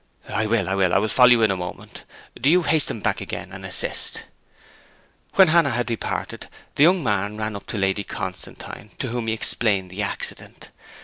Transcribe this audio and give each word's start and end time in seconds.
'I 0.29 0.47
will, 0.47 0.67
I 0.67 0.73
will. 0.73 0.95
I'll 0.95 1.07
follow 1.09 1.29
you 1.29 1.43
in 1.43 1.51
a 1.51 1.55
moment. 1.55 2.05
Do 2.35 2.49
you 2.49 2.63
hasten 2.63 3.01
back 3.01 3.21
again 3.21 3.51
and 3.51 3.63
assist.' 3.63 4.23
When 5.35 5.49
Hannah 5.49 5.69
had 5.69 5.85
departed 5.85 6.49
the 6.73 6.81
young 6.81 7.03
man 7.03 7.37
ran 7.37 7.55
up 7.55 7.67
to 7.67 7.77
Lady 7.77 8.03
Constantine, 8.03 8.89
to 8.97 9.09
whom 9.09 9.27
he 9.27 9.33
explained 9.35 9.91
the 9.91 10.01
accident. 10.01 10.71